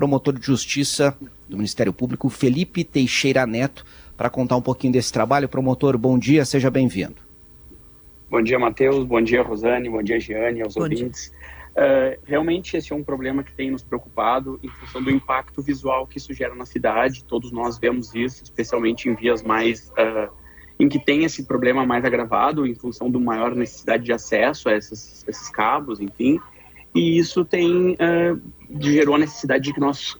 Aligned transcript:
promotor 0.00 0.38
de 0.38 0.46
justiça 0.46 1.14
do 1.46 1.58
Ministério 1.58 1.92
Público, 1.92 2.30
Felipe 2.30 2.84
Teixeira 2.84 3.46
Neto, 3.46 3.84
para 4.16 4.30
contar 4.30 4.56
um 4.56 4.62
pouquinho 4.62 4.94
desse 4.94 5.12
trabalho. 5.12 5.46
Promotor, 5.46 5.98
bom 5.98 6.18
dia, 6.18 6.42
seja 6.46 6.70
bem-vindo. 6.70 7.16
Bom 8.30 8.40
dia, 8.40 8.58
Matheus. 8.58 9.04
Bom 9.04 9.20
dia, 9.20 9.42
Rosane. 9.42 9.90
Bom 9.90 10.02
dia, 10.02 10.18
Giane, 10.18 10.62
aos 10.62 10.74
bom 10.74 10.84
ouvintes. 10.84 11.30
Uh, 11.72 12.18
realmente, 12.24 12.78
esse 12.78 12.94
é 12.94 12.96
um 12.96 13.04
problema 13.04 13.42
que 13.42 13.52
tem 13.52 13.70
nos 13.70 13.82
preocupado 13.82 14.58
em 14.62 14.68
função 14.70 15.02
do 15.02 15.10
impacto 15.10 15.60
visual 15.60 16.06
que 16.06 16.16
isso 16.16 16.32
gera 16.32 16.54
na 16.54 16.64
cidade. 16.64 17.22
Todos 17.22 17.52
nós 17.52 17.78
vemos 17.78 18.14
isso, 18.14 18.42
especialmente 18.42 19.06
em 19.06 19.14
vias 19.14 19.42
mais. 19.42 19.90
Uh, 19.90 20.32
em 20.78 20.88
que 20.88 20.98
tem 20.98 21.24
esse 21.24 21.44
problema 21.44 21.84
mais 21.84 22.06
agravado, 22.06 22.66
em 22.66 22.74
função 22.74 23.10
do 23.10 23.20
maior 23.20 23.54
necessidade 23.54 24.02
de 24.02 24.14
acesso 24.14 24.70
a 24.70 24.74
esses, 24.74 25.28
esses 25.28 25.50
cabos, 25.50 26.00
enfim. 26.00 26.40
E 26.94 27.18
isso 27.18 27.44
tem. 27.44 27.92
Uh, 27.92 28.40
gerou 28.80 29.14
a 29.14 29.18
necessidade 29.18 29.64
de 29.64 29.72
que 29.72 29.80
nós 29.80 30.16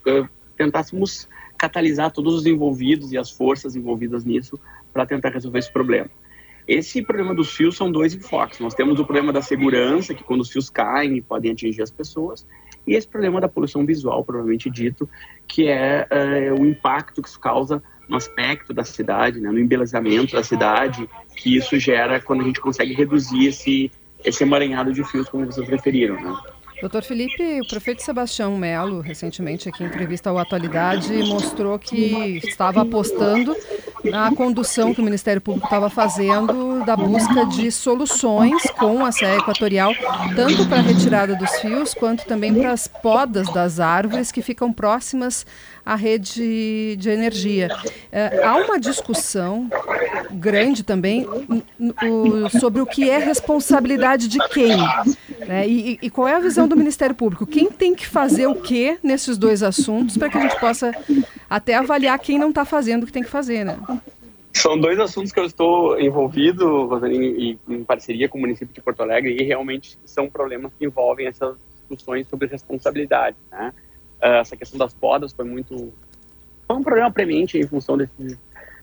tentássemos 0.57 1.29
catalisar 1.57 2.11
todos 2.11 2.35
os 2.35 2.47
envolvidos 2.47 3.13
e 3.13 3.19
as 3.19 3.31
forças 3.31 3.77
envolvidas 3.77 4.25
nisso 4.25 4.59
para 4.93 5.07
tentar 5.07 5.31
resolver 5.31 5.59
esse 5.59 5.73
problema. 5.73 6.09
Esse 6.67 7.03
problema 7.03 7.35
dos 7.35 7.53
fios 7.53 7.77
são 7.77 7.91
dois 7.91 8.15
enfoques. 8.15 8.61
Nós 8.61 8.75
temos 8.75 8.99
o 9.01 9.05
problema 9.05 9.33
da 9.33 9.43
segurança, 9.43 10.15
que 10.15 10.23
quando 10.23 10.41
os 10.41 10.51
fios 10.51 10.71
caem 10.71 11.21
podem 11.21 11.53
atingir 11.53 11.83
as 11.83 11.91
pessoas, 11.91 12.47
e 12.87 12.95
esse 12.95 13.07
problema 13.07 13.41
da 13.41 13.49
poluição 13.49 13.85
visual, 13.85 14.25
provavelmente 14.25 14.71
dito, 14.71 15.09
que 15.47 15.67
é, 15.69 16.07
é 16.11 16.53
o 16.53 16.65
impacto 16.65 17.23
que 17.23 17.29
isso 17.29 17.41
causa 17.41 17.83
no 18.09 18.17
aspecto 18.17 18.73
da 18.73 18.85
cidade, 18.85 19.41
né, 19.41 19.51
no 19.51 19.59
embelezamento 19.59 20.35
da 20.35 20.43
cidade, 20.43 21.09
que 21.37 21.57
isso 21.57 21.79
gera 21.79 22.21
quando 22.21 22.43
a 22.43 22.45
gente 22.45 22.61
consegue 22.61 22.93
reduzir 22.95 23.47
esse, 23.47 23.91
esse 24.25 24.43
emaranhado 24.43 24.93
de 24.93 25.05
fios, 25.05 25.29
como 25.29 25.47
vocês 25.47 25.69
referiram. 25.69 26.17
Né? 26.21 26.37
Doutor 26.81 27.03
Felipe, 27.03 27.61
o 27.61 27.67
prefeito 27.67 28.03
Sebastião 28.03 28.57
Melo, 28.57 29.01
recentemente 29.01 29.69
aqui 29.69 29.85
em 29.85 29.87
entrevista 29.87 30.31
ao 30.31 30.39
Atualidade, 30.39 31.13
mostrou 31.25 31.79
que 31.79 32.41
estava 32.43 32.81
apostando 32.81 33.55
na 34.05 34.35
condução 34.35 34.95
que 34.95 35.01
o 35.01 35.05
Ministério 35.05 35.41
Público 35.41 35.67
estava 35.67 35.91
fazendo 35.91 36.85
da 36.85 36.97
busca 36.97 37.45
de 37.47 37.71
soluções 37.71 38.63
com 38.79 39.05
a 39.05 39.13
CE 39.13 39.25
Equatorial, 39.25 39.93
tanto 40.35 40.67
para 40.67 40.79
a 40.79 40.83
retirada 40.83 41.35
dos 41.35 41.51
fios, 41.61 41.95
quanto 41.95 42.25
também 42.25 42.55
para 42.55 42.73
as 42.73 42.87
podas 42.87 43.53
das 43.53 43.81
árvores 43.81 44.33
que 44.33 44.43
ficam 44.43 44.73
próximas 44.73 45.45
à 45.85 45.95
rede 45.95 46.97
de 46.97 47.11
energia. 47.11 47.69
É, 48.13 48.45
há 48.45 48.57
uma 48.57 48.79
discussão 48.79 49.69
grande 50.31 50.83
também 50.83 51.27
sobre 52.61 52.81
o 52.81 52.87
que 52.87 53.09
é 53.09 53.19
responsabilidade 53.19 54.29
de 54.29 54.39
quem. 54.49 54.77
Né? 55.47 55.69
E, 55.69 55.99
e, 56.01 56.11
qual 56.11 56.29
é 56.29 56.37
a 56.37 56.41
visão 56.41 56.69
do 56.69 56.77
Ministério 56.77 57.15
Público? 57.15 57.47
Quem 57.47 57.71
tem 57.71 57.95
que 57.95 58.07
fazer 58.07 58.47
o 58.47 58.55
que 58.55 58.99
nesses 59.03 59.37
dois 59.37 59.63
assuntos 59.63 60.17
para 60.17 60.29
que 60.29 60.39
a 60.39 60.43
gente 60.43 60.59
possa 60.61 60.95
até 61.51 61.75
avaliar 61.75 62.17
quem 62.21 62.39
não 62.39 62.51
está 62.51 62.65
fazendo 62.65 63.03
o 63.03 63.07
que 63.07 63.13
tem 63.13 63.25
que 63.25 63.29
fazer, 63.29 63.65
né? 63.65 63.77
São 64.53 64.79
dois 64.79 64.99
assuntos 65.01 65.33
que 65.33 65.41
eu 65.41 65.45
estou 65.45 66.01
envolvido, 66.01 66.87
Rosaline, 66.87 67.59
em 67.69 67.85
parceria 67.85 68.29
com 68.29 68.39
o 68.39 68.41
município 68.41 68.73
de 68.73 68.81
Porto 68.81 69.03
Alegre, 69.03 69.37
e 69.37 69.43
realmente 69.45 69.99
são 70.05 70.31
problemas 70.31 70.73
que 70.79 70.85
envolvem 70.85 71.27
essas 71.27 71.57
discussões 71.75 72.29
sobre 72.29 72.47
responsabilidade. 72.47 73.37
Né? 73.51 73.73
Ah, 74.23 74.39
essa 74.39 74.57
questão 74.57 74.79
das 74.79 74.95
podas 74.95 75.33
foi 75.33 75.45
muito. 75.45 75.93
Foi 76.67 76.77
um 76.77 76.83
problema 76.83 77.11
premente 77.11 77.59
em 77.59 77.67
função 77.67 77.97
desses 77.97 78.39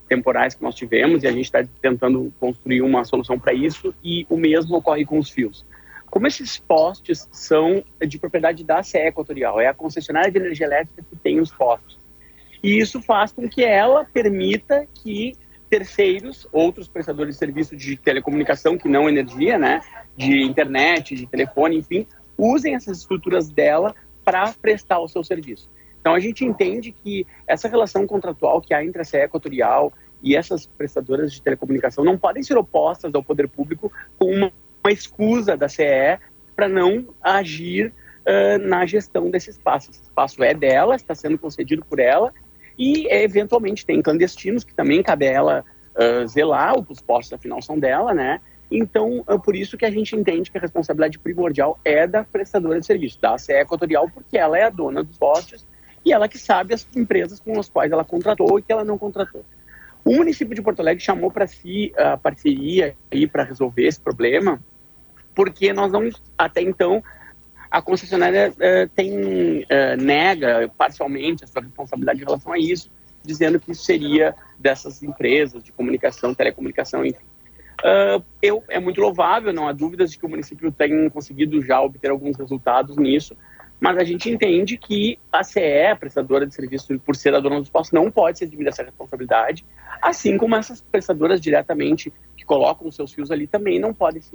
temporais 0.10 0.56
que 0.56 0.64
nós 0.64 0.76
tivemos, 0.76 1.24
e 1.24 1.28
a 1.28 1.32
gente 1.32 1.46
está 1.46 1.64
tentando 1.82 2.34
construir 2.40 2.82
uma 2.82 3.04
solução 3.04 3.38
para 3.40 3.54
isso, 3.54 3.94
e 4.04 4.26
o 4.30 4.38
mesmo 4.38 4.76
ocorre 4.76 5.06
com 5.06 5.20
os 5.20 5.30
fios. 5.30 5.66
Como 6.10 6.26
esses 6.28 6.58
postes 6.58 7.28
são 7.32 7.84
de 8.06 8.18
propriedade 8.18 8.64
da 8.64 8.82
CE 8.82 8.98
Equatorial, 8.98 9.60
é 9.60 9.68
a 9.68 9.74
concessionária 9.74 10.32
de 10.32 10.38
energia 10.38 10.66
elétrica 10.66 11.04
que 11.10 11.16
tem 11.18 11.40
os 11.42 11.52
postes. 11.52 11.98
E 12.64 12.80
isso 12.80 13.02
faz 13.02 13.32
com 13.32 13.48
que 13.48 13.64
ela 13.64 14.06
permita 14.06 14.88
que 14.94 15.34
terceiros, 15.70 16.48
outros 16.52 16.88
prestadores 16.88 17.36
de 17.36 17.40
serviço 17.40 17.76
de 17.76 17.98
telecomunicação 17.98 18.78
que 18.78 18.88
não 18.88 19.10
energia, 19.10 19.58
né, 19.58 19.82
de 20.16 20.42
internet, 20.42 21.14
de 21.14 21.28
telefone, 21.28 21.78
enfim, 21.78 22.08
usem 22.38 22.74
essas 22.74 23.00
estruturas 23.00 23.50
dela 23.50 23.94
para 24.24 24.54
prestar 24.54 25.00
o 25.00 25.08
seu 25.08 25.24
serviço. 25.24 25.70
Então 26.00 26.14
a 26.14 26.20
gente 26.20 26.46
entende 26.46 26.92
que 26.92 27.28
essa 27.46 27.68
relação 27.68 28.08
contratual 28.08 28.62
que 28.62 28.74
há 28.74 28.84
entre 28.84 29.02
a 29.02 29.06
CE 29.06 29.18
Equatorial 29.18 29.92
e 30.24 30.36
essas 30.36 30.66
prestadoras 30.66 31.34
de 31.34 31.42
telecomunicação 31.42 32.04
não 32.04 32.18
podem 32.18 32.42
ser 32.44 32.58
opostas 32.58 33.14
ao 33.14 33.24
poder 33.24 33.50
público 33.50 33.92
com 34.18 34.32
uma 34.32 34.52
uma 34.88 35.58
da 35.58 35.68
CE 35.68 36.18
para 36.56 36.70
não 36.70 37.08
agir 37.22 37.94
uh, 38.26 38.58
na 38.60 38.86
gestão 38.86 39.30
desse 39.30 39.50
espaço. 39.50 39.92
Esse 39.92 40.02
espaço 40.02 40.44
é 40.44 40.54
dela, 40.54 40.96
está 40.96 41.14
sendo 41.14 41.38
concedido 41.38 41.84
por 41.86 42.00
ela, 42.00 42.34
e 42.78 43.08
eventualmente 43.12 43.86
tem 43.86 44.02
clandestinos 44.02 44.64
que 44.64 44.74
também 44.74 45.02
cabe 45.02 45.28
a 45.28 45.32
ela 45.32 45.66
uh, 45.96 46.28
zelar, 46.28 46.76
os 46.80 47.02
postos 47.02 47.34
afinal 47.34 47.62
são 47.62 47.80
dela, 47.80 48.14
né? 48.14 48.40
Então, 48.70 49.24
é 49.28 49.38
por 49.38 49.56
isso 49.56 49.78
que 49.78 49.86
a 49.86 49.92
gente 49.92 50.16
entende 50.16 50.52
que 50.52 50.58
a 50.58 50.62
responsabilidade 50.62 51.18
primordial 51.18 51.80
é 51.86 52.06
da 52.06 52.24
prestadora 52.24 52.80
de 52.80 52.86
serviço, 52.86 53.20
da 53.20 53.38
CE 53.38 53.54
Equatorial, 53.54 54.10
porque 54.10 54.38
ela 54.38 54.58
é 54.58 54.64
a 54.64 54.70
dona 54.70 55.04
dos 55.04 55.18
postes 55.18 55.66
e 56.06 56.12
ela 56.12 56.28
que 56.28 56.38
sabe 56.38 56.74
as 56.74 56.88
empresas 56.96 57.40
com 57.40 57.58
as 57.60 57.70
quais 57.70 57.92
ela 57.92 58.04
contratou 58.04 58.60
e 58.60 58.62
que 58.62 58.72
ela 58.72 58.84
não 58.84 58.98
contratou. 58.98 59.44
O 60.04 60.14
município 60.16 60.54
de 60.54 60.62
Porto 60.62 60.82
Alegre 60.82 61.04
chamou 61.04 61.32
para 61.32 61.48
si 61.48 61.94
a 61.98 62.18
parceria 62.18 62.96
para 63.32 63.44
resolver 63.44 63.88
esse 63.88 64.00
problema, 64.00 64.62
porque 65.34 65.74
nós 65.74 65.92
não, 65.92 66.10
até 66.38 66.62
então, 66.62 67.04
a 67.70 67.82
concessionária 67.82 68.52
uh, 68.52 68.90
tem, 68.96 69.64
uh, 69.64 70.02
nega 70.02 70.72
parcialmente 70.78 71.44
a 71.44 71.48
sua 71.48 71.62
responsabilidade 71.62 72.22
em 72.22 72.26
relação 72.26 72.52
a 72.52 72.60
isso, 72.60 72.90
dizendo 73.24 73.60
que 73.60 73.72
isso 73.72 73.84
seria 73.84 74.36
dessas 74.58 75.04
empresas 75.04 75.64
de 75.64 75.72
comunicação, 75.72 76.34
telecomunicação, 76.34 77.06
enfim. 77.06 77.26
Uh, 77.82 78.24
eu, 78.42 78.64
é 78.70 78.80
muito 78.80 79.00
louvável, 79.00 79.54
não 79.54 79.68
há 79.68 79.72
dúvidas 79.72 80.12
de 80.12 80.18
que 80.18 80.26
o 80.26 80.30
município 80.30 80.72
tem 80.72 81.10
conseguido 81.10 81.62
já 81.62 81.80
obter 81.82 82.10
alguns 82.10 82.38
resultados 82.38 82.98
nisso, 82.98 83.36
mas 83.80 83.98
a 83.98 84.04
gente 84.04 84.30
entende 84.30 84.78
que 84.78 85.20
a 85.32 85.44
CE, 85.44 85.96
prestadora 86.00 86.48
de 86.48 86.56
serviço, 86.56 86.98
por 87.00 87.16
ser 87.16 87.36
a 87.36 87.40
dona 87.40 87.60
dos 87.60 87.70
postos, 87.70 87.92
não 87.92 88.10
pode 88.10 88.40
se 88.40 88.46
eximir 88.46 88.66
dessa 88.66 88.82
responsabilidade, 88.82 89.64
assim 90.02 90.38
como 90.38 90.56
essas 90.56 90.82
prestadoras 90.82 91.40
diretamente 91.40 92.12
que 92.36 92.44
colocam 92.44 92.88
os 92.88 92.96
seus 92.96 93.14
fios 93.14 93.30
ali 93.30 93.46
também 93.46 93.80
não 93.80 93.94
podem 93.94 94.22
se 94.22 94.32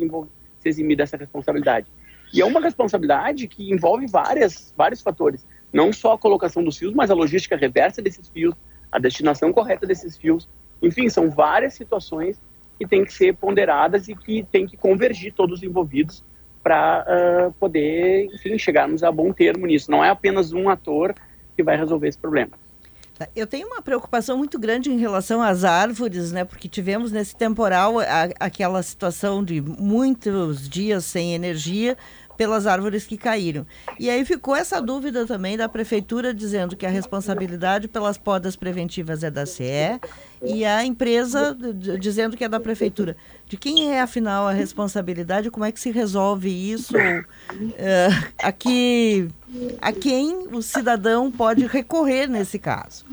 se 0.61 0.69
eximir 0.69 0.97
dessa 0.97 1.17
responsabilidade. 1.17 1.89
E 2.33 2.41
é 2.41 2.45
uma 2.45 2.61
responsabilidade 2.61 3.47
que 3.47 3.71
envolve 3.71 4.07
várias, 4.07 4.73
vários 4.77 5.01
fatores, 5.03 5.47
não 5.73 5.93
só 5.93 6.15
a 6.15 6.19
colocação 6.19 6.65
dos 6.65 6.79
fios, 6.79 6.95
mas 6.95 7.11
a 7.11 7.15
logística 7.15 7.57
reversa 7.57 8.01
desses 8.01 8.29
fios, 8.29 8.55
a 8.91 8.99
destinação 8.99 9.53
correta 9.53 9.87
desses 9.87 10.17
fios. 10.17 10.49
Enfim, 10.81 11.09
são 11.09 11.31
várias 11.31 11.75
situações 11.75 12.41
que 12.79 12.87
têm 12.87 13.05
que 13.05 13.13
ser 13.13 13.37
ponderadas 13.37 14.09
e 14.09 14.15
que 14.15 14.43
têm 14.51 14.67
que 14.67 14.77
convergir 14.77 15.33
todos 15.35 15.59
os 15.59 15.63
envolvidos 15.63 16.25
para 16.63 17.05
uh, 17.07 17.53
poder, 17.55 18.27
enfim, 18.33 18.57
chegarmos 18.59 19.03
a 19.03 19.11
bom 19.11 19.33
termo 19.33 19.67
nisso. 19.67 19.91
Não 19.91 20.05
é 20.05 20.11
apenas 20.11 20.53
um 20.53 20.69
ator 20.69 21.15
que 21.57 21.63
vai 21.63 21.77
resolver 21.77 22.09
esse 22.09 22.19
problema. 22.19 22.53
Eu 23.37 23.47
tenho 23.47 23.69
uma 23.69 23.83
preocupação 23.83 24.37
muito 24.37 24.59
grande 24.59 24.91
em 24.91 24.99
relação 24.99 25.43
às 25.43 25.65
árvores, 25.65 26.33
né? 26.33 26.45
Porque 26.45 26.69
tivemos 26.69 27.13
nesse 27.13 27.37
temporal 27.37 28.01
a, 28.01 28.29
aquela 28.41 28.83
situação 28.83 29.45
de 29.45 29.61
muitos 29.61 30.69
dias 30.69 31.05
sem 31.05 31.35
energia 31.35 31.97
pelas 32.37 32.67
árvores 32.67 33.07
que 33.07 33.17
caíram. 33.17 33.67
E 33.99 34.09
aí 34.11 34.25
ficou 34.25 34.57
essa 34.57 34.81
dúvida 34.81 35.27
também 35.27 35.57
da 35.57 35.69
prefeitura 35.69 36.33
dizendo 36.33 36.77
que 36.77 36.87
a 36.87 36.91
responsabilidade 36.91 37.89
pelas 37.89 38.17
podas 38.19 38.57
preventivas 38.57 39.23
é 39.23 39.31
da 39.31 39.47
CE 39.47 40.01
e 40.43 40.65
a 40.65 40.85
empresa 40.85 41.57
dizendo 42.01 42.37
que 42.37 42.45
é 42.45 42.49
da 42.49 42.59
prefeitura. 42.59 43.17
De 43.47 43.57
quem 43.57 43.93
é 43.93 44.01
afinal 44.01 44.49
a 44.49 44.53
responsabilidade? 44.53 45.51
Como 45.51 45.65
é 45.65 45.71
que 45.71 45.79
se 45.79 45.91
resolve 45.91 46.49
isso? 46.49 46.95
Uh, 46.97 48.33
a 48.41 49.93
quem 49.93 50.49
o 50.51 50.63
cidadão 50.63 51.31
pode 51.31 51.67
recorrer 51.67 52.27
nesse 52.27 52.59
caso? 52.59 53.05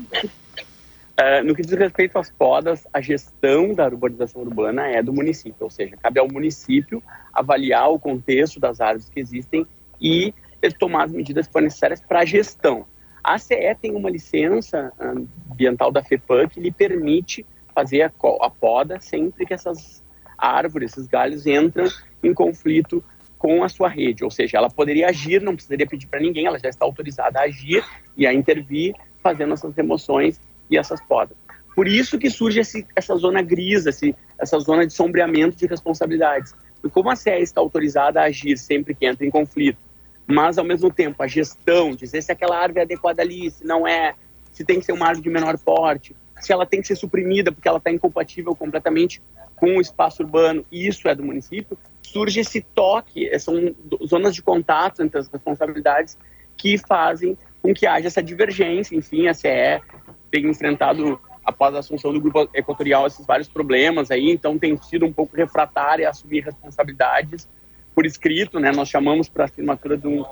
Uh, 1.20 1.44
no 1.44 1.54
que 1.54 1.60
diz 1.60 1.76
respeito 1.76 2.18
às 2.18 2.30
podas, 2.30 2.86
a 2.94 3.00
gestão 3.02 3.74
da 3.74 3.84
urbanização 3.84 4.40
urbana 4.40 4.88
é 4.88 5.02
do 5.02 5.12
município, 5.12 5.64
ou 5.64 5.68
seja, 5.68 5.94
cabe 5.98 6.18
ao 6.18 6.26
município 6.26 7.02
avaliar 7.30 7.90
o 7.90 7.98
contexto 7.98 8.58
das 8.58 8.80
árvores 8.80 9.10
que 9.10 9.20
existem 9.20 9.66
e 10.00 10.32
tomar 10.78 11.04
as 11.04 11.12
medidas 11.12 11.46
que 11.46 11.52
forem 11.52 11.66
necessárias 11.66 12.00
para 12.00 12.20
a 12.20 12.24
gestão. 12.24 12.86
A 13.22 13.36
CE 13.36 13.76
tem 13.82 13.94
uma 13.94 14.08
licença 14.08 14.90
ambiental 14.98 15.92
da 15.92 16.02
FEPAM 16.02 16.48
que 16.48 16.58
lhe 16.58 16.70
permite 16.70 17.44
fazer 17.74 18.00
a, 18.00 18.12
a 18.40 18.48
poda 18.48 18.98
sempre 18.98 19.44
que 19.44 19.52
essas 19.52 20.02
árvores, 20.38 20.92
esses 20.92 21.06
galhos 21.06 21.46
entram 21.46 21.86
em 22.22 22.32
conflito 22.32 23.04
com 23.36 23.62
a 23.62 23.68
sua 23.68 23.88
rede, 23.88 24.24
ou 24.24 24.30
seja, 24.30 24.56
ela 24.56 24.70
poderia 24.70 25.08
agir, 25.08 25.42
não 25.42 25.54
precisaria 25.54 25.86
pedir 25.86 26.06
para 26.06 26.20
ninguém, 26.20 26.46
ela 26.46 26.58
já 26.58 26.70
está 26.70 26.86
autorizada 26.86 27.40
a 27.40 27.42
agir 27.42 27.84
e 28.16 28.26
a 28.26 28.32
intervir, 28.32 28.94
fazendo 29.22 29.52
essas 29.52 29.74
remoções 29.74 30.40
e 30.70 30.78
essas 30.78 31.00
podas. 31.00 31.36
Por 31.74 31.88
isso 31.88 32.18
que 32.18 32.30
surge 32.30 32.60
esse, 32.60 32.86
essa 32.94 33.14
zona 33.16 33.42
gris, 33.42 33.86
esse, 33.86 34.14
essa 34.38 34.58
zona 34.58 34.86
de 34.86 34.92
sombreamento 34.92 35.56
de 35.56 35.66
responsabilidades. 35.66 36.54
E 36.84 36.88
como 36.88 37.10
a 37.10 37.16
CE 37.16 37.30
está 37.40 37.60
autorizada 37.60 38.20
a 38.20 38.24
agir 38.24 38.58
sempre 38.58 38.94
que 38.94 39.06
entra 39.06 39.26
em 39.26 39.30
conflito, 39.30 39.78
mas 40.26 40.58
ao 40.58 40.64
mesmo 40.64 40.92
tempo 40.92 41.22
a 41.22 41.26
gestão, 41.26 41.94
dizer 41.94 42.22
se 42.22 42.32
aquela 42.32 42.56
árvore 42.56 42.80
é 42.80 42.82
adequada 42.82 43.22
ali, 43.22 43.50
se 43.50 43.64
não 43.64 43.86
é, 43.86 44.14
se 44.52 44.64
tem 44.64 44.78
que 44.78 44.86
ser 44.86 44.92
uma 44.92 45.06
árvore 45.06 45.24
de 45.24 45.30
menor 45.30 45.58
porte, 45.58 46.14
se 46.40 46.52
ela 46.52 46.64
tem 46.64 46.80
que 46.80 46.86
ser 46.86 46.96
suprimida 46.96 47.52
porque 47.52 47.68
ela 47.68 47.78
está 47.78 47.90
incompatível 47.90 48.54
completamente 48.54 49.22
com 49.56 49.76
o 49.76 49.80
espaço 49.80 50.22
urbano, 50.22 50.64
e 50.72 50.86
isso 50.86 51.06
é 51.06 51.14
do 51.14 51.22
município, 51.22 51.76
surge 52.02 52.40
esse 52.40 52.62
toque, 52.62 53.38
são 53.38 53.74
zonas 54.06 54.34
de 54.34 54.42
contato 54.42 55.02
entre 55.02 55.18
as 55.18 55.28
responsabilidades 55.28 56.16
que 56.56 56.78
fazem 56.78 57.36
com 57.62 57.74
que 57.74 57.86
haja 57.86 58.06
essa 58.06 58.22
divergência. 58.22 58.96
Enfim, 58.96 59.28
a 59.28 59.34
CE 59.34 59.80
tem 60.30 60.46
enfrentado, 60.46 61.20
após 61.44 61.74
a 61.74 61.78
assunção 61.78 62.12
do 62.12 62.20
grupo 62.20 62.48
equatorial, 62.54 63.06
esses 63.06 63.26
vários 63.26 63.48
problemas 63.48 64.10
aí, 64.10 64.30
então 64.30 64.58
tem 64.58 64.76
sido 64.76 65.06
um 65.06 65.12
pouco 65.12 65.36
refratária 65.36 66.06
a 66.06 66.10
assumir 66.10 66.44
responsabilidades 66.44 67.48
por 67.94 68.06
escrito, 68.06 68.60
né? 68.60 68.70
Nós 68.72 68.88
chamamos 68.88 69.28
para 69.28 69.44
a 69.44 69.46
assinatura 69.46 69.96
de 69.96 70.06
um, 70.06 70.22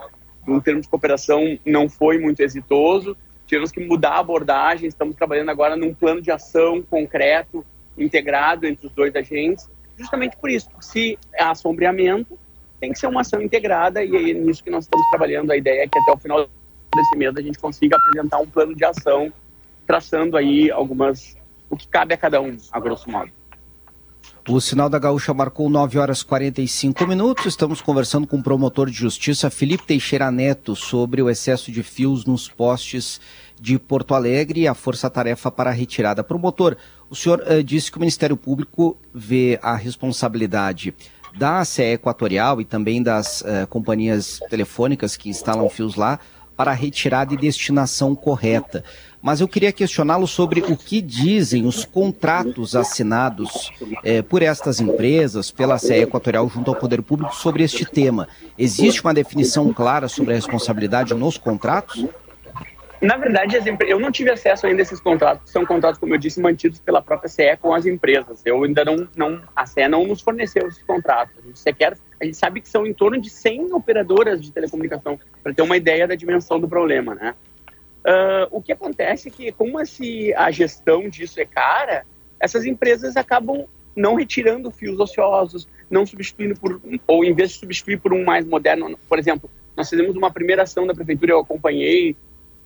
de 0.45 0.51
um 0.51 0.61
termo 0.61 0.81
de 0.81 0.89
cooperação, 0.89 1.59
não 1.65 1.89
foi 1.89 2.19
muito 2.19 2.41
exitoso, 2.41 3.17
tivemos 3.47 3.73
que 3.73 3.85
mudar 3.85 4.11
a 4.11 4.19
abordagem, 4.21 4.89
estamos 4.89 5.17
trabalhando 5.17 5.51
agora 5.51 5.77
num 5.77 5.93
plano 5.93 6.21
de 6.21 6.31
ação 6.31 6.83
concreto, 6.83 7.65
integrado 7.97 8.67
entre 8.67 8.87
os 8.87 8.93
dois 8.93 9.15
agentes, 9.17 9.69
justamente 9.97 10.37
por 10.37 10.51
isso, 10.51 10.69
se 10.81 11.19
há 11.39 11.51
assombreamento, 11.51 12.39
tem 12.81 12.93
que 12.93 12.99
ser 12.99 13.09
uma 13.09 13.23
ação 13.23 13.43
integrada 13.43 14.05
e 14.05 14.31
é 14.31 14.35
nisso 14.35 14.63
que 14.63 14.71
nós 14.71 14.85
estamos 14.85 15.05
trabalhando. 15.11 15.51
A 15.51 15.57
ideia 15.57 15.83
é 15.83 15.89
que 15.89 15.99
até 15.99 16.13
o 16.13 16.19
final 16.19 16.49
desse 16.95 17.17
mês 17.17 17.37
a 17.37 17.43
gente 17.43 17.59
consiga 17.59 17.97
apresentar 17.97 18.39
um 18.39 18.47
plano 18.47 18.75
de 18.75 18.85
ação, 18.85 19.33
traçando 19.89 20.37
aí 20.37 20.71
algumas, 20.71 21.35
o 21.71 21.77
que 21.77 21.89
cabe 21.89 22.13
a 22.13 22.17
cada 22.19 22.43
um, 22.43 22.55
a 22.71 22.79
grosso 22.79 23.11
modo. 23.11 23.33
O 24.47 24.61
Sinal 24.61 24.89
da 24.89 24.99
Gaúcha 24.99 25.33
marcou 25.33 25.69
9 25.69 25.99
horas 25.99 26.23
45 26.23 27.07
minutos. 27.07 27.47
Estamos 27.47 27.81
conversando 27.81 28.27
com 28.27 28.37
o 28.37 28.43
promotor 28.43 28.91
de 28.91 28.97
justiça 28.97 29.51
Felipe 29.51 29.87
Teixeira 29.87 30.31
Neto 30.31 30.77
sobre 30.77 31.23
o 31.23 31.29
excesso 31.29 31.73
de 31.73 31.83
fios 31.83 32.25
nos 32.27 32.49
postes 32.49 33.21
de 33.61 33.79
Porto 33.79 34.15
Alegre 34.15 34.61
e 34.61 34.69
a 34.69 34.75
força-tarefa 34.75 35.51
para 35.51 35.71
a 35.71 35.73
retirada. 35.73 36.23
Promotor, 36.23 36.77
o 37.11 37.17
senhor 37.17 37.41
uh, 37.41 37.63
disse 37.63 37.91
que 37.91 37.97
o 37.97 38.01
Ministério 38.01 38.37
Público 38.37 38.97
vê 39.13 39.59
a 39.63 39.75
responsabilidade 39.75 40.95
da 41.37 41.61
ACE 41.61 41.83
Equatorial 41.83 42.61
e 42.61 42.65
também 42.65 43.03
das 43.03 43.43
uh, 43.43 43.67
companhias 43.69 44.39
telefônicas 44.49 45.17
que 45.17 45.29
instalam 45.29 45.69
fios 45.69 45.95
lá 45.95 46.19
para 46.59 46.73
a 46.73 46.75
retirada 46.75 47.33
e 47.33 47.37
destinação 47.37 48.17
correta. 48.17 48.83
Mas 49.21 49.41
eu 49.41 49.49
queria 49.49 49.73
questioná-lo 49.73 50.27
sobre 50.27 50.61
o 50.61 50.77
que 50.77 51.01
dizem 51.01 51.67
os 51.67 51.85
contratos 51.85 52.77
assinados 52.77 53.73
eh, 54.05 54.23
por 54.23 54.43
estas 54.43 54.81
empresas, 54.81 55.51
pela 55.51 55.79
CE 55.79 56.03
Equatorial 56.03 56.49
junto 56.49 56.71
ao 56.71 56.77
Poder 56.77 57.03
Público 57.03 57.35
sobre 57.35 57.65
este 57.65 57.85
tema. 57.85 58.29
Existe 58.57 59.03
uma 59.03 59.13
definição 59.13 59.73
clara 59.73 60.09
sobre 60.09 60.33
a 60.33 60.37
responsabilidade 60.37 61.15
nos 61.15 61.37
contratos? 61.37 62.07
Na 63.01 63.17
verdade, 63.17 63.57
eu 63.87 64.01
não 64.01 64.11
tive 64.11 64.31
acesso 64.31 64.67
ainda 64.67 64.83
a 64.83 64.85
esses 64.85 65.01
contratos, 65.01 65.53
são 65.53 65.65
contratos, 65.65 66.01
como 66.01 66.15
eu 66.15 66.19
disse, 66.19 66.41
mantidos 66.41 66.81
pela 66.81 67.01
própria 67.01 67.29
CE 67.29 67.57
com 67.61 67.73
as 67.73 67.87
empresas. 67.87 68.43
Eu 68.45 68.65
ainda 68.65 68.85
não, 68.85 69.09
não 69.17 69.41
a 69.55 69.67
CE 69.67 69.87
não 69.89 70.05
nos 70.05 70.21
forneceu 70.21 70.67
esses 70.67 70.83
contratos. 70.83 71.37
A 71.39 71.47
gente 71.47 71.59
sequer, 71.61 71.97
a 72.21 72.25
gente 72.25 72.37
sabe 72.37 72.61
que 72.61 72.69
são 72.69 72.85
em 72.85 72.93
torno 72.93 73.21
de 73.21 73.31
100 73.31 73.73
operadoras 73.73 74.41
de 74.41 74.51
telecomunicação, 74.51 75.19
para 75.43 75.55
ter 75.55 75.63
uma 75.63 75.77
ideia 75.77 76.09
da 76.09 76.17
dimensão 76.17 76.59
do 76.59 76.69
problema, 76.69 77.15
né? 77.15 77.35
Uh, 78.09 78.49
o 78.51 78.63
que 78.63 78.73
acontece 78.73 79.29
é 79.29 79.31
que, 79.31 79.53
como 79.53 79.79
esse, 79.79 80.33
a 80.35 80.51
gestão 80.51 81.11
disso 81.11 81.39
é 81.39 81.45
cara, 81.45 82.07
essas 82.41 82.65
empresas 82.65 83.17
acabam 83.19 83.67
não 83.95 84.15
retirando 84.15 84.71
fios 84.71 84.99
ociosos, 84.99 85.69
não 85.91 86.07
substituindo 86.07 86.59
por, 86.59 86.81
ou 87.07 87.23
em 87.23 87.35
vez 87.35 87.51
de 87.51 87.59
substituir 87.59 87.99
por 88.01 88.15
um 88.15 88.25
mais 88.25 88.47
moderno, 88.47 88.99
por 89.09 89.19
exemplo, 89.19 89.51
nós 89.77 89.91
fizemos 89.91 90.17
uma 90.17 90.31
primeira 90.31 90.63
ação 90.63 90.87
da 90.87 90.95
prefeitura, 90.95 91.33
eu 91.33 91.41
acompanhei 91.41 92.17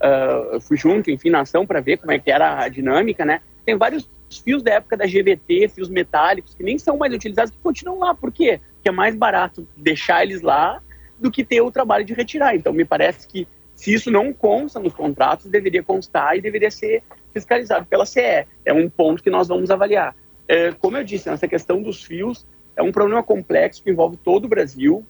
uh, 0.02 0.60
fui 0.60 0.76
junto, 0.76 1.10
enfim, 1.10 1.30
na 1.30 1.40
ação 1.40 1.66
para 1.66 1.80
ver 1.80 1.96
como 1.98 2.12
é 2.12 2.18
que 2.18 2.30
era 2.30 2.60
a 2.60 2.68
dinâmica, 2.68 3.24
né? 3.24 3.40
Tem 3.64 3.76
vários 3.76 4.08
fios 4.44 4.62
da 4.62 4.74
época 4.74 4.96
da 4.96 5.06
GVT, 5.06 5.68
fios 5.68 5.88
metálicos, 5.88 6.54
que 6.54 6.62
nem 6.62 6.78
são 6.78 6.96
mais 6.96 7.12
utilizados, 7.12 7.50
que 7.50 7.58
continuam 7.58 7.98
lá. 8.00 8.14
Por 8.14 8.32
quê? 8.32 8.60
Porque 8.74 8.88
é 8.88 8.92
mais 8.92 9.14
barato 9.14 9.66
deixar 9.76 10.22
eles 10.22 10.40
lá 10.40 10.80
do 11.18 11.30
que 11.30 11.44
ter 11.44 11.60
o 11.60 11.70
trabalho 11.70 12.04
de 12.04 12.14
retirar. 12.14 12.56
Então, 12.56 12.72
me 12.72 12.84
parece 12.84 13.28
que 13.28 13.46
se 13.82 13.92
isso 13.92 14.12
não 14.12 14.32
consta 14.32 14.78
nos 14.78 14.94
contratos, 14.94 15.46
deveria 15.46 15.82
constar 15.82 16.36
e 16.36 16.40
deveria 16.40 16.70
ser 16.70 17.02
fiscalizado 17.32 17.84
pela 17.84 18.06
CE. 18.06 18.46
É 18.64 18.72
um 18.72 18.88
ponto 18.88 19.20
que 19.20 19.28
nós 19.28 19.48
vamos 19.48 19.72
avaliar. 19.72 20.14
É, 20.46 20.70
como 20.70 20.96
eu 20.96 21.02
disse, 21.02 21.28
essa 21.28 21.48
questão 21.48 21.82
dos 21.82 22.04
fios 22.04 22.46
é 22.76 22.82
um 22.82 22.92
problema 22.92 23.24
complexo 23.24 23.82
que 23.82 23.90
envolve 23.90 24.16
todo 24.18 24.44
o 24.44 24.48
Brasil. 24.48 25.04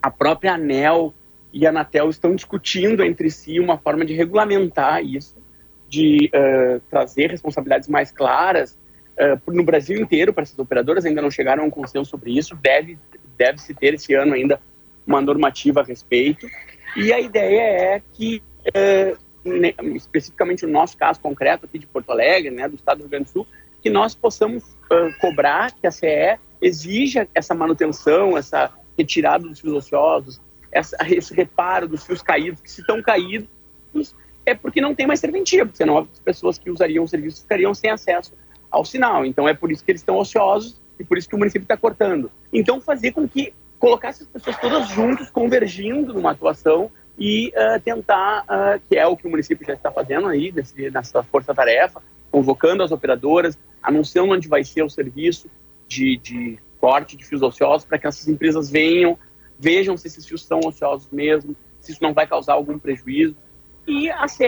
A 0.00 0.10
própria 0.10 0.54
ANEL 0.54 1.12
e 1.52 1.66
a 1.66 1.68
Anatel 1.68 2.08
estão 2.08 2.34
discutindo 2.34 3.04
entre 3.04 3.30
si 3.30 3.60
uma 3.60 3.76
forma 3.76 4.02
de 4.02 4.14
regulamentar 4.14 5.04
isso, 5.04 5.36
de 5.86 6.30
uh, 6.34 6.80
trazer 6.88 7.30
responsabilidades 7.30 7.86
mais 7.86 8.10
claras 8.10 8.78
uh, 9.18 9.52
no 9.52 9.62
Brasil 9.62 10.00
inteiro 10.00 10.32
para 10.32 10.44
essas 10.44 10.58
operadoras. 10.58 11.04
Ainda 11.04 11.20
não 11.20 11.30
chegaram 11.30 11.64
a 11.64 11.66
um 11.66 11.70
consenso 11.70 12.08
sobre 12.08 12.30
isso. 12.30 12.56
Deve 12.56 12.98
deve 13.36 13.58
se 13.58 13.74
ter 13.74 13.92
esse 13.92 14.14
ano 14.14 14.32
ainda 14.32 14.58
uma 15.06 15.20
normativa 15.20 15.80
a 15.80 15.84
respeito. 15.84 16.46
E 16.96 17.12
a 17.12 17.20
ideia 17.20 17.60
é 17.60 18.02
que 18.12 18.42
uh, 18.68 19.18
especificamente 19.94 20.66
no 20.66 20.72
nosso 20.72 20.96
caso 20.96 21.20
concreto 21.20 21.64
aqui 21.64 21.78
de 21.78 21.86
Porto 21.86 22.10
Alegre, 22.10 22.50
né, 22.50 22.68
do 22.68 22.74
Estado 22.74 22.98
do 22.98 23.02
Rio 23.02 23.10
Grande 23.10 23.24
do 23.24 23.30
Sul, 23.30 23.46
que 23.82 23.88
nós 23.88 24.14
possamos 24.14 24.64
cobrar 25.20 25.72
que 25.72 25.86
a 25.86 25.90
CE 25.90 26.38
exija 26.60 27.26
essa 27.34 27.54
manutenção, 27.54 28.36
essa 28.36 28.70
retirada 28.98 29.48
dos 29.48 29.60
fios 29.60 29.74
ociosos, 29.74 30.40
essa, 30.70 30.96
esse 31.08 31.32
reparo 31.32 31.88
dos 31.88 32.04
fios 32.04 32.22
caídos, 32.22 32.60
que 32.60 32.70
se 32.70 32.80
estão 32.80 33.00
caídos 33.02 33.48
é 34.44 34.54
porque 34.54 34.80
não 34.80 34.94
tem 34.94 35.06
mais 35.06 35.20
serventia, 35.20 35.64
porque 35.64 35.78
senão 35.78 35.98
as 35.98 36.18
pessoas 36.18 36.58
que 36.58 36.70
usariam 36.70 37.04
o 37.04 37.08
serviço 37.08 37.42
ficariam 37.42 37.72
sem 37.72 37.90
acesso 37.90 38.34
ao 38.70 38.84
sinal. 38.84 39.24
Então 39.24 39.48
é 39.48 39.54
por 39.54 39.70
isso 39.70 39.84
que 39.84 39.90
eles 39.90 40.00
estão 40.00 40.16
ociosos 40.16 40.80
e 40.98 41.04
por 41.04 41.16
isso 41.16 41.28
que 41.28 41.34
o 41.34 41.38
município 41.38 41.64
está 41.64 41.76
cortando. 41.76 42.30
Então 42.52 42.80
fazer 42.80 43.12
com 43.12 43.28
que 43.28 43.54
colocasse 43.80 44.22
as 44.22 44.28
pessoas 44.28 44.58
todas 44.60 44.88
juntas, 44.88 45.28
convergindo 45.30 46.14
numa 46.14 46.30
atuação 46.30 46.88
e 47.18 47.48
uh, 47.48 47.80
tentar, 47.80 48.44
uh, 48.44 48.80
que 48.88 48.96
é 48.96 49.06
o 49.06 49.16
que 49.16 49.26
o 49.26 49.30
município 49.30 49.66
já 49.66 49.74
está 49.74 49.90
fazendo 49.90 50.28
aí, 50.28 50.52
nesse, 50.52 50.90
nessa 50.90 51.22
força-tarefa, 51.24 52.00
convocando 52.30 52.84
as 52.84 52.92
operadoras, 52.92 53.58
anunciando 53.82 54.32
onde 54.32 54.46
vai 54.46 54.62
ser 54.62 54.84
o 54.84 54.88
serviço 54.90 55.50
de, 55.88 56.16
de 56.18 56.58
corte 56.78 57.16
de 57.16 57.24
fios 57.26 57.42
ociosos, 57.42 57.84
para 57.84 57.98
que 57.98 58.06
essas 58.06 58.28
empresas 58.28 58.70
venham 58.70 59.18
vejam 59.60 59.96
se 59.96 60.06
esses 60.06 60.26
fios 60.26 60.42
são 60.42 60.60
ociosos 60.64 61.06
mesmo, 61.12 61.54
se 61.80 61.92
isso 61.92 62.02
não 62.02 62.14
vai 62.14 62.26
causar 62.26 62.54
algum 62.54 62.78
prejuízo. 62.78 63.36
E 63.86 64.10
a 64.10 64.26
CE 64.26 64.44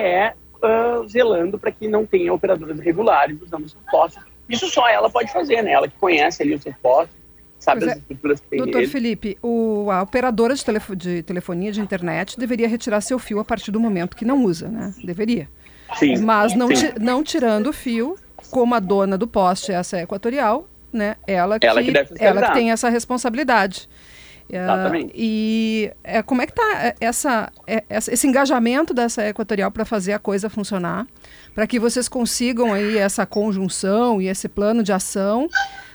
uh, 0.57 1.07
zelando 1.07 1.59
para 1.59 1.71
que 1.71 1.87
não 1.87 2.07
tenha 2.07 2.33
operadoras 2.33 2.79
irregulares 2.79 3.41
usando 3.43 3.67
os 3.67 3.77
postos. 3.91 4.25
Isso 4.49 4.69
só 4.69 4.89
ela 4.89 5.11
pode 5.11 5.31
fazer, 5.31 5.63
né? 5.63 5.73
Ela 5.73 5.87
que 5.87 5.99
conhece 5.99 6.43
ali 6.43 6.55
os 6.55 6.63
seus 6.63 6.77
postos, 6.77 7.15
sabe 7.63 7.81
pois 7.81 7.93
as 7.93 7.97
é. 7.97 8.01
estruturas 8.01 8.41
que 8.41 8.49
tem 8.49 8.59
Doutor 8.59 8.79
nele. 8.79 8.91
Felipe, 8.91 9.39
o, 9.41 9.89
a 9.91 10.03
operadora 10.03 10.55
de, 10.55 10.65
telefo, 10.65 10.97
de 10.97 11.23
telefonia 11.23 11.71
de 11.71 11.81
internet 11.81 12.39
deveria 12.39 12.67
retirar 12.67 13.01
seu 13.01 13.19
fio 13.19 13.39
a 13.39 13.45
partir 13.45 13.71
do 13.71 13.79
momento 13.79 14.17
que 14.17 14.25
não 14.25 14.45
usa, 14.45 14.69
né? 14.69 14.93
Deveria. 15.05 15.49
Sim. 15.97 16.19
Mas 16.19 16.55
não, 16.55 16.75
sim. 16.75 16.93
não 17.01 17.23
tirando 17.23 17.69
o 17.69 17.73
fio, 17.73 18.17
como 18.51 18.75
a 18.75 18.81
dona 18.81 19.17
do 19.17 19.29
poste, 19.29 19.71
essa 19.71 19.99
é 19.99 20.03
equatorial, 20.03 20.69
né? 20.93 21.17
Ela 21.27 21.61
que, 21.61 21.67
ela 21.67 21.83
que, 21.83 21.93
ela 22.19 22.43
que 22.43 22.53
tem 22.53 22.73
essa 22.73 22.89
responsabilidade. 22.89 23.89
Exatamente. 24.51 25.07
Uh, 25.07 25.15
e 25.15 25.93
é, 26.03 26.23
como 26.23 26.43
é 26.43 26.47
que 26.47 26.53
está 26.53 26.95
essa, 27.01 27.51
é, 27.67 27.85
esse 27.89 28.27
engajamento 28.27 28.93
dessa 28.93 29.27
Equatorial 29.27 29.71
para 29.71 29.85
fazer 29.85 30.13
a 30.13 30.19
coisa 30.19 30.51
funcionar? 30.51 31.07
Para 31.55 31.67
que 31.67 31.79
vocês 31.79 32.09
consigam 32.09 32.73
aí 32.73 32.99
essa 32.99 33.25
conjunção 33.25 34.21
e 34.21 34.29
esse 34.29 34.49
plano 34.49 34.83
de 34.83 34.93
ação. 34.93 35.49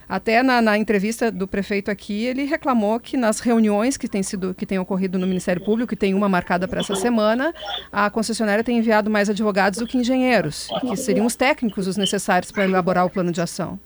Até 0.07 0.41
na, 0.41 0.61
na, 0.61 0.77
entrevista 0.77 1.29
do 1.29 1.47
prefeito 1.47 1.91
aqui, 1.91 2.25
ele 2.25 2.45
reclamou 2.45 2.99
que 2.99 3.17
nas 3.17 3.39
reuniões 3.39 3.97
que 3.97 4.07
têm 4.07 4.23
sido 4.23 4.53
que 4.53 4.65
têm 4.65 4.79
ocorrido 4.79 5.19
no 5.19 5.27
Ministério 5.27 5.63
Público, 5.63 5.89
que 5.89 5.95
tem 5.95 6.13
uma 6.13 6.29
marcada 6.29 6.67
para 6.67 6.79
essa 6.79 6.95
semana, 6.95 7.53
a 7.91 8.09
concessionária 8.09 8.63
tem 8.63 8.77
enviado 8.77 9.09
mais 9.09 9.29
advogados 9.29 9.79
do 9.79 9.87
que 9.87 9.97
engenheiros, 9.97 10.69
que 10.81 10.95
seriam 10.95 11.25
os 11.25 11.35
técnicos 11.35 11.87
os 11.87 11.97
necessários 11.97 12.51
para 12.51 12.63
elaborar 12.63 13.05
o 13.05 13.09
plano 13.09 13.31
de 13.31 13.41
ação. 13.41 13.79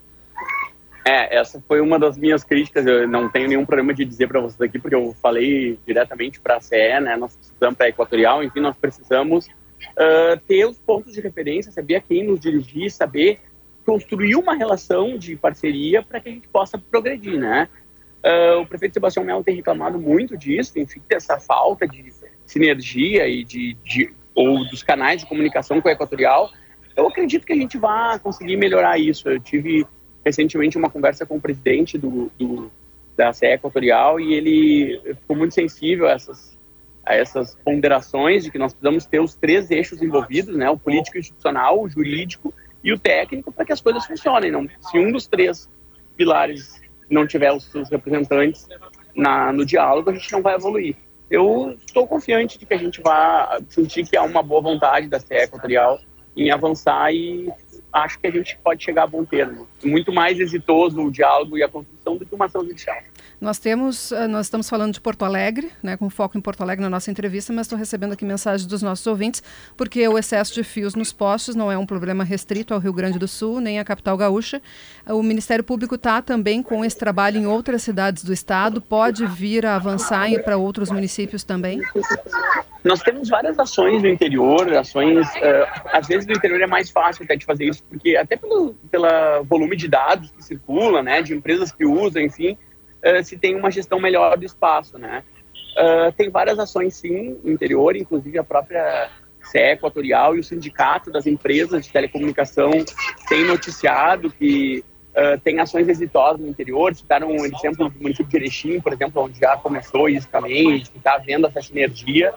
É, 1.04 1.36
essa 1.36 1.60
foi 1.66 1.80
uma 1.80 1.98
das 1.98 2.16
minhas 2.16 2.44
críticas. 2.44 2.86
Eu 2.86 3.08
não 3.08 3.28
tenho 3.28 3.48
nenhum 3.48 3.66
problema 3.66 3.92
de 3.92 4.04
dizer 4.04 4.28
para 4.28 4.40
vocês 4.40 4.60
aqui, 4.60 4.78
porque 4.78 4.94
eu 4.94 5.14
falei 5.20 5.78
diretamente 5.84 6.40
para 6.40 6.56
a 6.56 6.60
CE, 6.60 7.00
né? 7.00 7.16
Nós 7.16 7.34
precisamos 7.34 7.76
para 7.76 7.86
a 7.86 7.88
Equatorial, 7.88 8.44
enfim, 8.44 8.60
nós 8.60 8.76
precisamos 8.76 9.46
uh, 9.46 10.38
ter 10.46 10.64
os 10.64 10.78
pontos 10.78 11.12
de 11.12 11.20
referência, 11.20 11.72
saber 11.72 11.96
a 11.96 12.00
quem 12.00 12.24
nos 12.24 12.38
dirigir, 12.38 12.90
saber 12.90 13.40
construir 13.84 14.36
uma 14.36 14.54
relação 14.54 15.18
de 15.18 15.36
parceria 15.36 16.02
para 16.02 16.20
que 16.20 16.28
a 16.28 16.32
gente 16.32 16.48
possa 16.48 16.78
progredir, 16.78 17.38
né? 17.38 17.68
Uh, 18.24 18.60
o 18.60 18.66
prefeito 18.66 18.94
Sebastião 18.94 19.24
Melo 19.24 19.42
tem 19.42 19.56
reclamado 19.56 19.98
muito 19.98 20.36
disso, 20.36 20.78
enfim, 20.78 21.02
dessa 21.08 21.40
falta 21.40 21.88
de 21.88 22.12
sinergia 22.46 23.26
e 23.26 23.42
de, 23.42 23.74
de 23.84 24.12
ou 24.34 24.64
dos 24.68 24.82
canais 24.82 25.20
de 25.20 25.26
comunicação 25.26 25.80
com 25.80 25.88
a 25.88 25.92
Equatorial. 25.92 26.48
Eu 26.96 27.08
acredito 27.08 27.44
que 27.44 27.52
a 27.52 27.56
gente 27.56 27.76
vai 27.76 28.18
conseguir 28.18 28.56
melhorar 28.56 28.98
isso. 28.98 29.28
Eu 29.28 29.40
tive 29.40 29.84
recentemente 30.24 30.78
uma 30.78 30.88
conversa 30.88 31.26
com 31.26 31.36
o 31.36 31.40
presidente 31.40 31.98
do, 31.98 32.30
do 32.38 32.70
da 33.16 33.32
CE 33.32 33.46
Equatorial 33.46 34.18
e 34.18 34.34
ele 34.34 35.14
ficou 35.20 35.36
muito 35.36 35.54
sensível 35.54 36.06
a 36.06 36.12
essas 36.12 36.58
a 37.04 37.16
essas 37.16 37.56
ponderações 37.56 38.44
de 38.44 38.50
que 38.50 38.58
nós 38.58 38.72
precisamos 38.72 39.04
ter 39.04 39.20
os 39.20 39.34
três 39.34 39.72
eixos 39.72 40.00
envolvidos, 40.00 40.54
né, 40.54 40.70
o 40.70 40.78
político 40.78 41.18
institucional, 41.18 41.82
o 41.82 41.88
jurídico 41.88 42.54
e 42.82 42.92
o 42.92 42.98
técnico, 42.98 43.52
para 43.52 43.64
que 43.64 43.72
as 43.72 43.80
coisas 43.80 44.04
funcionem. 44.04 44.50
Não, 44.50 44.66
se 44.80 44.98
um 44.98 45.12
dos 45.12 45.26
três 45.26 45.68
pilares 46.16 46.80
não 47.10 47.26
tiver 47.26 47.52
os 47.52 47.64
seus 47.70 47.90
representantes 47.90 48.66
na, 49.14 49.52
no 49.52 49.64
diálogo, 49.64 50.10
a 50.10 50.14
gente 50.14 50.32
não 50.32 50.42
vai 50.42 50.54
evoluir. 50.54 50.96
Eu 51.30 51.76
estou 51.86 52.06
confiante 52.06 52.58
de 52.58 52.66
que 52.66 52.74
a 52.74 52.78
gente 52.78 53.00
vai 53.00 53.62
sentir 53.68 54.06
que 54.06 54.16
há 54.16 54.22
uma 54.22 54.42
boa 54.42 54.60
vontade 54.60 55.08
da 55.08 55.18
CE 55.18 55.34
Equatorial 55.34 55.98
em 56.36 56.50
avançar 56.50 57.12
e 57.14 57.50
acho 57.92 58.18
que 58.18 58.26
a 58.26 58.30
gente 58.30 58.58
pode 58.62 58.82
chegar 58.82 59.04
a 59.04 59.06
bom 59.06 59.24
termo. 59.24 59.68
Muito 59.84 60.12
mais 60.12 60.38
exitoso 60.40 61.00
o 61.00 61.10
diálogo 61.10 61.56
e 61.56 61.62
a 61.62 61.68
construção 61.68 62.01
do 62.04 62.26
que 62.26 62.34
uma 62.34 62.46
ação 62.46 62.64
judicial. 62.64 62.96
Nós 63.40 63.58
temos, 63.58 64.12
eh, 64.12 64.26
nós 64.26 64.46
estamos 64.46 64.68
falando 64.68 64.92
de 64.92 65.00
Porto 65.00 65.24
Alegre, 65.24 65.70
né, 65.82 65.96
com 65.96 66.08
foco 66.10 66.36
em 66.36 66.40
Porto 66.40 66.60
Alegre 66.62 66.82
na 66.82 66.90
nossa 66.90 67.10
entrevista, 67.10 67.52
mas 67.52 67.66
estou 67.66 67.78
recebendo 67.78 68.12
aqui 68.12 68.24
mensagens 68.24 68.66
dos 68.66 68.82
nossos 68.82 69.06
ouvintes, 69.06 69.42
porque 69.76 70.06
o 70.06 70.18
excesso 70.18 70.54
de 70.54 70.64
fios 70.64 70.94
nos 70.94 71.12
postes 71.12 71.54
não 71.54 71.70
é 71.70 71.78
um 71.78 71.86
problema 71.86 72.24
restrito 72.24 72.74
ao 72.74 72.80
Rio 72.80 72.92
Grande 72.92 73.18
do 73.18 73.28
Sul, 73.28 73.60
nem 73.60 73.78
à 73.78 73.84
capital 73.84 74.16
gaúcha. 74.16 74.62
O 75.06 75.22
Ministério 75.22 75.64
Público 75.64 75.94
está 75.94 76.22
também 76.22 76.62
com 76.62 76.84
esse 76.84 76.96
trabalho 76.96 77.38
em 77.38 77.46
outras 77.46 77.82
cidades 77.82 78.24
do 78.24 78.32
estado, 78.32 78.80
pode 78.80 79.26
vir 79.26 79.66
a 79.66 79.76
avançar 79.76 80.22
para 80.44 80.56
outros 80.56 80.90
municípios 80.90 81.42
também? 81.42 81.80
Nós 82.84 83.00
temos 83.00 83.28
várias 83.28 83.58
ações 83.58 84.02
no 84.02 84.08
interior, 84.08 84.72
ações, 84.74 85.28
uh, 85.36 85.90
às 85.92 86.08
vezes 86.08 86.26
no 86.26 86.32
interior 86.32 86.60
é 86.60 86.66
mais 86.66 86.90
fácil 86.90 87.24
até 87.24 87.36
de 87.36 87.44
fazer 87.44 87.66
isso, 87.66 87.82
porque 87.84 88.16
até 88.16 88.36
pelo 88.36 88.74
pela 88.90 89.40
volume 89.42 89.76
de 89.76 89.86
dados 89.86 90.30
que 90.32 90.44
circula, 90.44 91.02
né, 91.02 91.22
de 91.22 91.32
empresas 91.32 91.70
que 91.70 91.84
usam, 91.92 92.22
enfim, 92.22 92.56
uh, 93.04 93.22
se 93.24 93.36
tem 93.36 93.54
uma 93.54 93.70
gestão 93.70 94.00
melhor 94.00 94.36
do 94.36 94.44
espaço, 94.44 94.98
né. 94.98 95.22
Uh, 95.76 96.12
tem 96.12 96.28
várias 96.28 96.58
ações, 96.58 96.94
sim, 96.94 97.38
no 97.42 97.50
interior, 97.50 97.96
inclusive 97.96 98.38
a 98.38 98.44
própria 98.44 99.10
CE 99.44 99.58
Equatorial 99.58 100.36
e 100.36 100.40
o 100.40 100.44
Sindicato 100.44 101.10
das 101.10 101.26
Empresas 101.26 101.84
de 101.84 101.92
Telecomunicação 101.92 102.70
tem 103.28 103.44
noticiado 103.44 104.30
que 104.30 104.84
uh, 105.12 105.40
tem 105.40 105.60
ações 105.60 105.88
exitosas 105.88 106.40
no 106.40 106.48
interior. 106.48 106.94
Citaram 106.94 107.30
um 107.30 107.44
exemplo 107.44 107.88
do 107.88 108.00
município 108.00 108.28
de 108.28 108.36
Erechim, 108.36 108.80
por 108.80 108.92
exemplo, 108.92 109.22
onde 109.22 109.38
já 109.38 109.56
começou 109.56 110.08
isso 110.08 110.28
também, 110.28 110.80
que 110.80 110.98
está 110.98 111.14
havendo 111.14 111.46
essa 111.46 111.62
sinergia. 111.62 112.34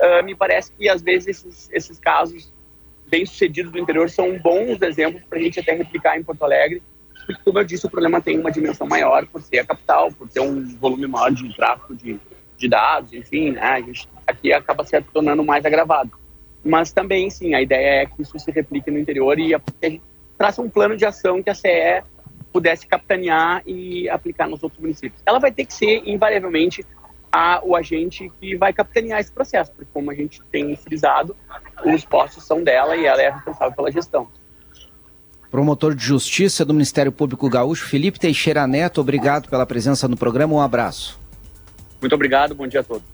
Uh, 0.00 0.24
me 0.24 0.34
parece 0.34 0.72
que, 0.72 0.88
às 0.88 1.02
vezes, 1.02 1.28
esses, 1.28 1.70
esses 1.72 1.98
casos 1.98 2.52
bem-sucedidos 3.08 3.70
do 3.70 3.78
interior 3.78 4.08
são 4.08 4.38
bons 4.38 4.80
exemplos 4.82 5.22
para 5.28 5.38
a 5.38 5.42
gente 5.42 5.60
até 5.60 5.72
replicar 5.74 6.18
em 6.18 6.24
Porto 6.24 6.42
Alegre, 6.42 6.82
porque, 7.26 7.40
como 7.44 7.58
eu 7.58 7.64
disse, 7.64 7.86
o 7.86 7.90
problema 7.90 8.20
tem 8.20 8.38
uma 8.38 8.50
dimensão 8.50 8.86
maior 8.86 9.26
por 9.26 9.40
ser 9.42 9.60
a 9.60 9.64
capital, 9.64 10.12
por 10.12 10.28
ter 10.28 10.40
um 10.40 10.64
volume 10.76 11.06
maior 11.06 11.30
de 11.30 11.54
tráfego 11.54 11.94
de, 11.94 12.18
de 12.56 12.68
dados, 12.68 13.12
enfim, 13.12 13.52
né? 13.52 13.62
a 13.62 13.80
gente 13.80 14.08
aqui 14.26 14.52
acaba 14.52 14.84
se 14.84 15.00
tornando 15.12 15.44
mais 15.44 15.64
agravado. 15.64 16.10
Mas 16.64 16.92
também, 16.92 17.28
sim, 17.30 17.54
a 17.54 17.62
ideia 17.62 18.02
é 18.02 18.06
que 18.06 18.22
isso 18.22 18.38
se 18.38 18.50
replique 18.50 18.90
no 18.90 18.98
interior 18.98 19.38
e 19.38 19.54
a, 19.54 19.60
a 19.82 19.86
gente 19.88 20.02
traça 20.38 20.62
um 20.62 20.68
plano 20.68 20.96
de 20.96 21.04
ação 21.04 21.42
que 21.42 21.50
a 21.50 21.54
CE 21.54 22.02
pudesse 22.52 22.86
capitanear 22.86 23.62
e 23.66 24.08
aplicar 24.08 24.46
nos 24.46 24.62
outros 24.62 24.80
municípios. 24.80 25.22
Ela 25.24 25.38
vai 25.38 25.50
ter 25.50 25.64
que 25.64 25.74
ser, 25.74 26.02
invariavelmente, 26.06 26.84
a, 27.32 27.60
o 27.64 27.74
agente 27.74 28.30
que 28.38 28.54
vai 28.56 28.72
capitanear 28.72 29.18
esse 29.20 29.32
processo, 29.32 29.72
porque 29.72 29.90
como 29.92 30.10
a 30.10 30.14
gente 30.14 30.42
tem 30.52 30.76
frisado, 30.76 31.34
os 31.84 32.04
postos 32.04 32.44
são 32.44 32.62
dela 32.62 32.94
e 32.94 33.06
ela 33.06 33.22
é 33.22 33.30
responsável 33.30 33.74
pela 33.74 33.90
gestão. 33.90 34.28
Promotor 35.52 35.94
de 35.94 36.02
Justiça 36.02 36.64
do 36.64 36.72
Ministério 36.72 37.12
Público 37.12 37.46
Gaúcho, 37.50 37.84
Felipe 37.84 38.18
Teixeira 38.18 38.66
Neto, 38.66 39.02
obrigado 39.02 39.50
pela 39.50 39.66
presença 39.66 40.08
no 40.08 40.16
programa, 40.16 40.54
um 40.54 40.60
abraço. 40.62 41.20
Muito 42.00 42.14
obrigado, 42.14 42.54
bom 42.54 42.66
dia 42.66 42.80
a 42.80 42.82
todos. 42.82 43.11